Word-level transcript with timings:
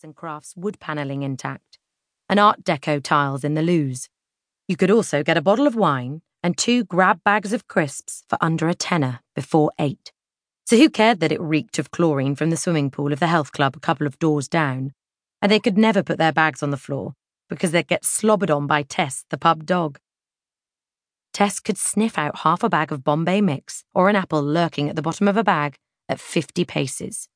arts 0.00 0.04
and 0.04 0.16
crafts 0.16 0.56
wood 0.56 0.80
panelling 0.80 1.22
intact, 1.22 1.78
and 2.26 2.40
Art 2.40 2.64
Deco 2.64 3.02
tiles 3.02 3.44
in 3.44 3.52
the 3.52 3.62
loos. 3.62 4.08
You 4.66 4.76
could 4.76 4.90
also 4.90 5.22
get 5.22 5.36
a 5.36 5.42
bottle 5.42 5.66
of 5.66 5.74
wine 5.74 6.22
and 6.42 6.56
two 6.56 6.84
grab 6.84 7.20
bags 7.22 7.52
of 7.52 7.68
crisps 7.68 8.24
for 8.26 8.38
under 8.40 8.66
a 8.68 8.74
tenner 8.74 9.20
before 9.34 9.72
eight. 9.78 10.10
So 10.64 10.78
who 10.78 10.88
cared 10.88 11.20
that 11.20 11.32
it 11.32 11.40
reeked 11.40 11.78
of 11.78 11.90
chlorine 11.90 12.34
from 12.34 12.48
the 12.48 12.56
swimming 12.56 12.90
pool 12.90 13.12
of 13.12 13.20
the 13.20 13.26
health 13.26 13.52
club 13.52 13.76
a 13.76 13.80
couple 13.80 14.06
of 14.06 14.18
doors 14.18 14.48
down? 14.48 14.92
And 15.42 15.52
they 15.52 15.60
could 15.60 15.76
never 15.76 16.02
put 16.02 16.16
their 16.16 16.32
bags 16.32 16.62
on 16.62 16.70
the 16.70 16.78
floor 16.78 17.14
because 17.50 17.72
they'd 17.72 17.86
get 17.86 18.06
slobbered 18.06 18.50
on 18.50 18.66
by 18.66 18.82
Tess, 18.82 19.26
the 19.28 19.36
pub 19.36 19.66
dog. 19.66 19.98
Tess 21.34 21.60
could 21.60 21.76
sniff 21.76 22.16
out 22.16 22.38
half 22.38 22.62
a 22.62 22.70
bag 22.70 22.90
of 22.90 23.04
Bombay 23.04 23.42
mix 23.42 23.84
or 23.94 24.08
an 24.08 24.16
apple 24.16 24.42
lurking 24.42 24.88
at 24.88 24.96
the 24.96 25.02
bottom 25.02 25.28
of 25.28 25.36
a 25.36 25.44
bag 25.44 25.76
at 26.08 26.20
50 26.20 26.64
paces. 26.64 27.28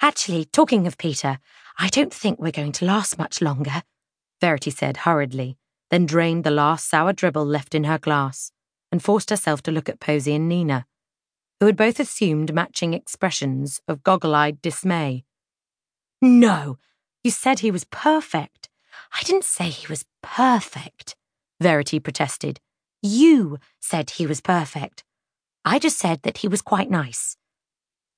Actually, 0.00 0.44
talking 0.44 0.86
of 0.86 0.98
Peter, 0.98 1.38
I 1.78 1.88
don't 1.88 2.12
think 2.12 2.38
we're 2.38 2.50
going 2.50 2.72
to 2.72 2.84
last 2.84 3.18
much 3.18 3.40
longer, 3.40 3.82
Verity 4.40 4.70
said 4.70 4.98
hurriedly, 4.98 5.56
then 5.90 6.06
drained 6.06 6.44
the 6.44 6.50
last 6.50 6.88
sour 6.88 7.12
dribble 7.12 7.46
left 7.46 7.74
in 7.74 7.84
her 7.84 7.98
glass 7.98 8.50
and 8.92 9.02
forced 9.02 9.30
herself 9.30 9.62
to 9.62 9.72
look 9.72 9.88
at 9.88 10.00
Posy 10.00 10.34
and 10.34 10.48
Nina, 10.48 10.86
who 11.58 11.66
had 11.66 11.76
both 11.76 11.98
assumed 11.98 12.54
matching 12.54 12.94
expressions 12.94 13.80
of 13.88 14.02
goggle 14.02 14.34
eyed 14.34 14.60
dismay. 14.60 15.24
No, 16.20 16.78
you 17.22 17.30
said 17.30 17.60
he 17.60 17.70
was 17.70 17.84
perfect. 17.84 18.68
I 19.12 19.22
didn't 19.22 19.44
say 19.44 19.70
he 19.70 19.86
was 19.86 20.04
perfect, 20.22 21.16
Verity 21.60 21.98
protested. 22.00 22.60
You 23.02 23.58
said 23.80 24.10
he 24.10 24.26
was 24.26 24.40
perfect. 24.40 25.04
I 25.64 25.78
just 25.78 25.98
said 25.98 26.22
that 26.22 26.38
he 26.38 26.48
was 26.48 26.62
quite 26.62 26.90
nice. 26.90 27.36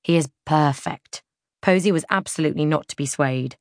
He 0.03 0.17
is 0.17 0.29
perfect. 0.45 1.23
Posy 1.67 1.91
was 1.91 2.05
absolutely 2.11 2.65
not 2.65 2.87
to 2.87 2.95
be 2.95 3.07
swayed. 3.07 3.57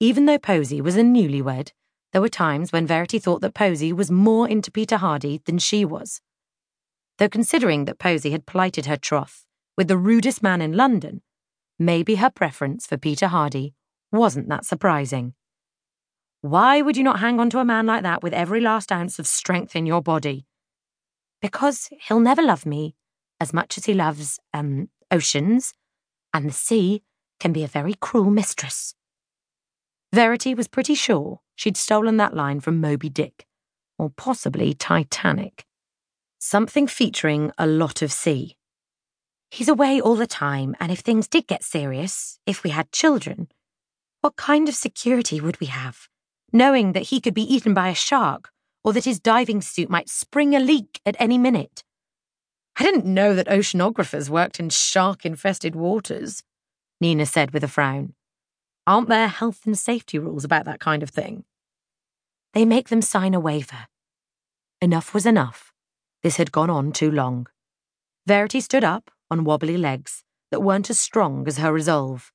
Even 0.00 0.26
though 0.26 0.40
Posy 0.40 0.80
was 0.80 0.96
a 0.96 1.02
newlywed, 1.02 1.70
there 2.10 2.20
were 2.20 2.28
times 2.28 2.72
when 2.72 2.84
Verity 2.84 3.20
thought 3.20 3.42
that 3.42 3.54
Posy 3.54 3.92
was 3.92 4.10
more 4.10 4.48
into 4.48 4.72
Peter 4.72 4.96
Hardy 4.96 5.40
than 5.44 5.58
she 5.58 5.84
was. 5.84 6.20
Though 7.18 7.28
considering 7.28 7.84
that 7.84 8.00
Posy 8.00 8.32
had 8.32 8.44
plighted 8.44 8.86
her 8.86 8.96
troth 8.96 9.46
with 9.76 9.86
the 9.86 9.96
rudest 9.96 10.42
man 10.42 10.60
in 10.60 10.72
London, 10.72 11.22
maybe 11.78 12.16
her 12.16 12.28
preference 12.28 12.88
for 12.88 12.96
Peter 12.96 13.28
Hardy 13.28 13.72
wasn't 14.10 14.48
that 14.48 14.64
surprising. 14.64 15.34
Why 16.40 16.82
would 16.82 16.96
you 16.96 17.04
not 17.04 17.20
hang 17.20 17.38
on 17.38 17.50
to 17.50 17.60
a 17.60 17.64
man 17.64 17.86
like 17.86 18.02
that 18.02 18.24
with 18.24 18.32
every 18.32 18.60
last 18.60 18.90
ounce 18.90 19.20
of 19.20 19.28
strength 19.28 19.76
in 19.76 19.86
your 19.86 20.02
body? 20.02 20.48
Because 21.40 21.88
he'll 22.08 22.18
never 22.18 22.42
love 22.42 22.66
me 22.66 22.96
as 23.38 23.52
much 23.52 23.78
as 23.78 23.84
he 23.84 23.94
loves, 23.94 24.40
um, 24.52 24.88
oceans, 25.12 25.72
and 26.34 26.48
the 26.48 26.52
sea 26.52 27.04
can 27.42 27.52
be 27.52 27.64
a 27.64 27.68
very 27.78 27.94
cruel 28.00 28.30
mistress. 28.30 28.94
Verity 30.14 30.54
was 30.54 30.68
pretty 30.68 30.94
sure 30.94 31.40
she'd 31.56 31.76
stolen 31.76 32.16
that 32.16 32.34
line 32.34 32.60
from 32.60 32.80
Moby 32.80 33.08
Dick, 33.08 33.44
or 33.98 34.10
possibly 34.10 34.72
Titanic. 34.72 35.64
Something 36.38 36.86
featuring 36.86 37.50
a 37.58 37.66
lot 37.66 38.00
of 38.00 38.12
sea. 38.12 38.56
He's 39.50 39.68
away 39.68 40.00
all 40.00 40.16
the 40.16 40.26
time, 40.26 40.76
and 40.80 40.90
if 40.90 41.00
things 41.00 41.28
did 41.28 41.46
get 41.46 41.64
serious, 41.64 42.38
if 42.46 42.62
we 42.62 42.70
had 42.70 42.92
children, 42.92 43.48
what 44.20 44.36
kind 44.36 44.68
of 44.68 44.74
security 44.74 45.40
would 45.40 45.60
we 45.60 45.66
have? 45.66 46.08
knowing 46.52 46.92
that 46.92 47.04
he 47.04 47.20
could 47.20 47.34
be 47.34 47.54
eaten 47.54 47.72
by 47.74 47.88
a 47.88 47.94
shark 47.94 48.50
or 48.84 48.92
that 48.92 49.04
his 49.04 49.20
diving 49.20 49.62
suit 49.62 49.88
might 49.88 50.08
spring 50.08 50.54
a 50.54 50.60
leak 50.60 51.00
at 51.06 51.16
any 51.18 51.38
minute. 51.38 51.82
I 52.76 52.84
didn't 52.84 53.06
know 53.06 53.34
that 53.34 53.48
oceanographers 53.48 54.28
worked 54.28 54.60
in 54.60 54.68
shark 54.70 55.24
infested 55.24 55.74
waters, 55.74 56.42
Nina 57.02 57.26
said 57.26 57.50
with 57.50 57.64
a 57.64 57.68
frown. 57.68 58.14
Aren't 58.86 59.08
there 59.08 59.26
health 59.26 59.66
and 59.66 59.76
safety 59.76 60.20
rules 60.20 60.44
about 60.44 60.66
that 60.66 60.78
kind 60.78 61.02
of 61.02 61.10
thing? 61.10 61.42
They 62.54 62.64
make 62.64 62.90
them 62.90 63.02
sign 63.02 63.34
a 63.34 63.40
waiver. 63.40 63.88
Enough 64.80 65.12
was 65.12 65.26
enough. 65.26 65.72
This 66.22 66.36
had 66.36 66.52
gone 66.52 66.70
on 66.70 66.92
too 66.92 67.10
long. 67.10 67.48
Verity 68.24 68.60
stood 68.60 68.84
up 68.84 69.10
on 69.32 69.42
wobbly 69.42 69.76
legs 69.76 70.22
that 70.52 70.60
weren't 70.62 70.90
as 70.90 71.00
strong 71.00 71.48
as 71.48 71.58
her 71.58 71.72
resolve. 71.72 72.30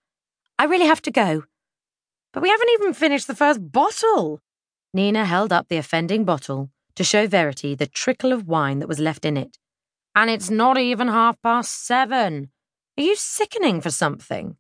I 0.59 0.65
really 0.65 0.87
have 0.87 1.01
to 1.03 1.11
go. 1.11 1.45
But 2.33 2.43
we 2.43 2.49
haven't 2.49 2.73
even 2.73 2.93
finished 2.93 3.27
the 3.27 3.35
first 3.35 3.71
bottle. 3.71 4.41
Nina 4.93 5.23
held 5.23 5.53
up 5.53 5.69
the 5.69 5.77
offending 5.77 6.25
bottle 6.25 6.71
to 6.95 7.05
show 7.05 7.25
Verity 7.25 7.73
the 7.73 7.87
trickle 7.87 8.33
of 8.33 8.49
wine 8.49 8.79
that 8.79 8.89
was 8.89 8.99
left 8.99 9.23
in 9.23 9.37
it. 9.37 9.57
And 10.13 10.29
it's 10.29 10.49
not 10.49 10.77
even 10.77 11.07
half 11.07 11.41
past 11.41 11.85
seven. 11.85 12.49
Are 12.97 13.03
you 13.03 13.15
sickening 13.15 13.79
for 13.79 13.91
something? 13.91 14.57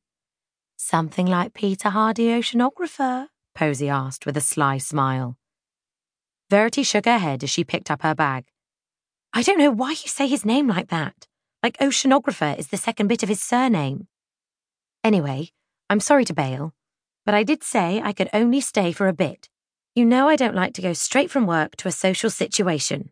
Something 0.79 1.25
like 1.25 1.55
Peter 1.55 1.89
Hardy, 1.89 2.27
oceanographer? 2.27 3.27
Posy 3.55 3.89
asked 3.89 4.27
with 4.27 4.37
a 4.37 4.41
sly 4.41 4.77
smile. 4.77 5.35
Verity 6.51 6.83
shook 6.83 7.05
her 7.05 7.17
head 7.17 7.43
as 7.43 7.49
she 7.49 7.63
picked 7.63 7.89
up 7.89 8.03
her 8.03 8.13
bag. 8.13 8.45
I 9.33 9.41
don't 9.41 9.57
know 9.57 9.71
why 9.71 9.89
you 9.89 10.07
say 10.07 10.27
his 10.27 10.45
name 10.45 10.67
like 10.67 10.89
that. 10.89 11.27
Like 11.63 11.79
oceanographer 11.79 12.57
is 12.57 12.67
the 12.67 12.77
second 12.77 13.07
bit 13.07 13.23
of 13.23 13.29
his 13.29 13.41
surname. 13.41 14.07
Anyway, 15.03 15.49
I'm 15.89 15.99
sorry 15.99 16.25
to 16.25 16.33
bail, 16.33 16.75
but 17.25 17.33
I 17.33 17.41
did 17.41 17.63
say 17.63 17.99
I 17.99 18.13
could 18.13 18.29
only 18.31 18.61
stay 18.61 18.91
for 18.91 19.07
a 19.07 19.13
bit. 19.13 19.49
You 19.95 20.05
know 20.05 20.27
I 20.29 20.35
don't 20.35 20.55
like 20.55 20.75
to 20.75 20.81
go 20.83 20.93
straight 20.93 21.31
from 21.31 21.47
work 21.47 21.75
to 21.77 21.87
a 21.87 21.91
social 21.91 22.29
situation. 22.29 23.09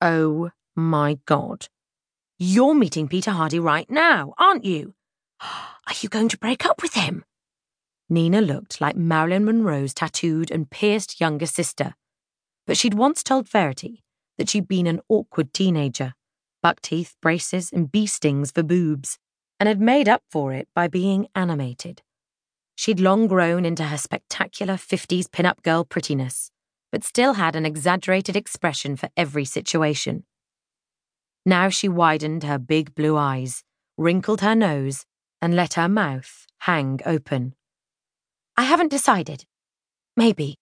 Oh 0.00 0.50
my 0.74 1.18
God. 1.24 1.68
You're 2.36 2.74
meeting 2.74 3.06
Peter 3.06 3.30
Hardy 3.30 3.60
right 3.60 3.88
now, 3.88 4.34
aren't 4.38 4.64
you? 4.64 4.94
Are 5.40 5.94
you 6.00 6.08
going 6.08 6.28
to 6.28 6.38
break 6.38 6.64
up 6.64 6.82
with 6.82 6.94
him? 6.94 7.24
Nina 8.08 8.40
looked 8.40 8.80
like 8.80 8.96
Marilyn 8.96 9.44
Monroe's 9.44 9.94
tattooed 9.94 10.50
and 10.50 10.70
pierced 10.70 11.20
younger 11.20 11.46
sister, 11.46 11.94
but 12.66 12.76
she'd 12.76 12.94
once 12.94 13.22
told 13.22 13.48
Verity 13.48 14.02
that 14.38 14.48
she'd 14.48 14.68
been 14.68 14.86
an 14.86 15.00
awkward 15.08 15.52
teenager, 15.52 16.14
buck 16.62 16.80
teeth, 16.80 17.14
braces, 17.22 17.72
and 17.72 17.90
bee 17.90 18.06
stings 18.06 18.50
for 18.50 18.62
boobs, 18.62 19.18
and 19.58 19.68
had 19.68 19.80
made 19.80 20.08
up 20.08 20.22
for 20.30 20.52
it 20.52 20.68
by 20.74 20.88
being 20.88 21.26
animated. 21.34 22.02
She'd 22.74 23.00
long 23.00 23.26
grown 23.26 23.64
into 23.64 23.84
her 23.84 23.98
spectacular 23.98 24.74
50s 24.74 25.30
pin-up 25.30 25.62
girl 25.62 25.84
prettiness, 25.84 26.50
but 26.90 27.04
still 27.04 27.34
had 27.34 27.54
an 27.54 27.66
exaggerated 27.66 28.36
expression 28.36 28.96
for 28.96 29.10
every 29.16 29.44
situation. 29.44 30.24
Now 31.44 31.68
she 31.68 31.88
widened 31.88 32.42
her 32.44 32.58
big 32.58 32.94
blue 32.94 33.16
eyes, 33.16 33.62
wrinkled 33.96 34.40
her 34.40 34.54
nose, 34.54 35.04
and 35.42 35.54
let 35.54 35.74
her 35.74 35.88
mouth 35.88 36.46
hang 36.60 37.00
open. 37.06 37.54
I 38.56 38.64
haven't 38.64 38.90
decided. 38.90 39.44
Maybe. 40.16 40.56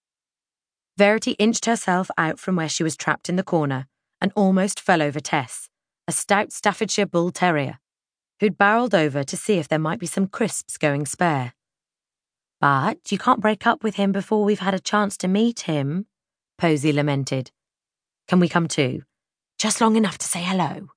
Verity 0.97 1.33
inched 1.33 1.65
herself 1.65 2.11
out 2.17 2.39
from 2.39 2.57
where 2.57 2.69
she 2.69 2.83
was 2.83 2.97
trapped 2.97 3.29
in 3.29 3.37
the 3.37 3.43
corner 3.43 3.87
and 4.21 4.33
almost 4.35 4.81
fell 4.81 5.03
over 5.03 5.21
Tess, 5.21 5.69
a 6.07 6.13
stout 6.13 6.53
Staffordshire 6.53 7.07
bull 7.07 7.31
terrier, 7.31 7.79
who'd 8.41 8.59
barreled 8.59 8.95
over 8.95 9.25
to 9.25 9.37
see 9.37 9.59
if 9.59 9.69
there 9.69 9.79
might 9.79 10.01
be 10.01 10.07
some 10.07 10.27
crisps 10.27 10.77
going 10.77 11.07
spare. 11.07 11.55
But 12.61 13.13
you 13.13 13.19
can't 13.19 13.41
break 13.41 13.67
up 13.67 13.85
with 13.85 13.97
him 13.97 14.11
before 14.11 14.45
we've 14.45 14.59
had 14.59 14.75
a 14.75 14.81
chance 14.81 15.17
to 15.19 15.29
meet 15.29 15.61
him, 15.61 16.07
Posy 16.57 16.93
lamented. 16.93 17.53
Can 18.27 18.41
we 18.41 18.49
come 18.49 18.67
too? 18.67 19.03
Just 19.59 19.81
long 19.81 19.97
enough 19.97 20.19
to 20.19 20.27
say 20.27 20.43
hello. 20.43 20.89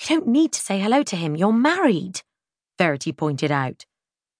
You 0.00 0.06
don't 0.08 0.28
need 0.28 0.52
to 0.52 0.60
say 0.60 0.78
hello 0.78 1.02
to 1.02 1.16
him, 1.16 1.34
you're 1.34 1.52
married, 1.52 2.22
Verity 2.78 3.12
pointed 3.12 3.50
out. 3.50 3.86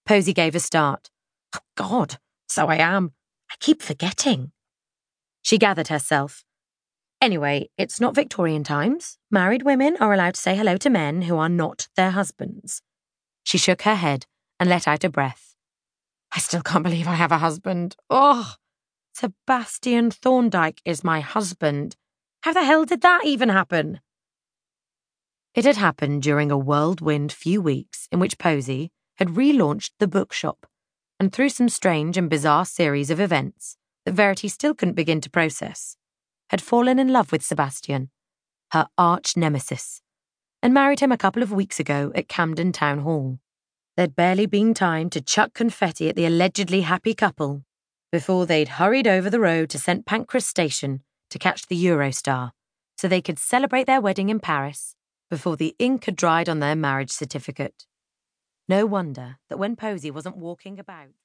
Posy 0.06 0.32
gave 0.32 0.54
a 0.54 0.60
start. 0.60 1.10
Oh, 1.54 1.60
God, 1.76 2.19
so 2.48 2.66
I 2.66 2.76
am. 2.76 3.12
I 3.50 3.54
keep 3.60 3.82
forgetting. 3.82 4.52
She 5.42 5.58
gathered 5.58 5.88
herself. 5.88 6.44
Anyway, 7.20 7.70
it's 7.78 8.00
not 8.00 8.14
Victorian 8.14 8.62
times. 8.62 9.19
Married 9.30 9.62
women 9.62 9.96
are 10.00 10.12
allowed 10.12 10.34
to 10.34 10.41
say 10.41 10.56
hello 10.56 10.76
to 10.76 10.91
men 10.91 11.22
who 11.22 11.36
are 11.38 11.48
not 11.48 11.88
their 11.96 12.10
husbands. 12.10 12.82
She 13.42 13.58
shook 13.58 13.82
her 13.82 13.94
head 13.94 14.26
and 14.60 14.69
let 14.69 14.86
out 14.86 15.04
a 15.04 15.08
breath. 15.08 15.54
I 16.32 16.38
still 16.41 16.62
can't 16.62 16.84
believe 16.84 17.08
I 17.08 17.14
have 17.14 17.32
a 17.32 17.38
husband. 17.38 17.96
Oh, 18.11 18.55
Sebastian 19.14 20.11
Thorndyke 20.11 20.82
is 20.84 21.02
my 21.02 21.20
husband. 21.20 21.96
How 22.43 22.52
the 22.52 22.64
hell 22.64 22.84
did 22.84 23.00
that 23.00 23.25
even 23.25 23.49
happen? 23.49 24.00
It 25.56 25.64
had 25.64 25.79
happened 25.79 26.23
during 26.23 26.50
a 26.50 26.58
whirlwind 26.58 27.32
few 27.32 27.62
weeks 27.62 28.08
in 28.12 28.20
which 28.20 28.37
Posy 28.37 28.93
had 29.17 29.29
relaunched 29.29 29.93
the 29.99 30.06
bookshop, 30.06 30.67
and 31.19 31.32
through 31.32 31.49
some 31.49 31.70
strange 31.70 32.19
and 32.19 32.29
bizarre 32.29 32.67
series 32.67 33.11
of 33.11 33.20
events 33.20 33.79
that 34.05 34.12
Verity 34.12 34.49
still 34.49 34.75
couldn't 34.75 34.97
begin 34.97 35.23
to 35.23 35.31
process, 35.31 35.97
had 36.50 36.61
fallen 36.61 36.99
in 36.99 37.08
love 37.08 37.32
with 37.32 37.43
Sebastian, 37.43 38.11
her 38.73 38.87
arch 38.99 39.35
nemesis, 39.35 40.03
and 40.62 40.75
married 40.75 41.00
him 41.00 41.11
a 41.11 41.17
couple 41.17 41.43
of 41.43 41.53
weeks 41.53 41.81
ago 41.81 42.12
at 42.14 42.29
Camden 42.29 42.70
Town 42.70 42.99
Hall. 42.99 43.38
There'd 43.97 44.14
barely 44.14 44.44
been 44.44 44.75
time 44.75 45.09
to 45.09 45.23
chuck 45.23 45.55
confetti 45.55 46.11
at 46.11 46.17
the 46.17 46.26
allegedly 46.26 46.82
happy 46.82 47.14
couple 47.14 47.64
before 48.12 48.44
they'd 48.44 48.76
hurried 48.76 49.09
over 49.09 49.31
the 49.31 49.41
road 49.41 49.70
to 49.70 49.79
St. 49.79 50.05
Pancras 50.05 50.47
station 50.47 51.02
to 51.31 51.38
catch 51.38 51.67
the 51.67 51.82
Eurostar 51.82 52.50
so 52.99 53.09
they 53.09 53.23
could 53.23 53.38
celebrate 53.38 53.87
their 53.87 54.02
wedding 54.02 54.29
in 54.29 54.38
Paris 54.38 54.97
before 55.31 55.56
the 55.56 55.75
ink 55.78 56.05
had 56.05 56.17
dried 56.17 56.49
on 56.49 56.61
their 56.61 56.76
marriage 56.76 57.11
certificate. 57.11 57.87
No 58.69 58.87
wonder 58.87 59.37
that 59.49 59.58
when 59.58 59.76
Posy 59.76 60.11
wasn't 60.11 60.37
walking 60.37 60.78
about 60.78 61.11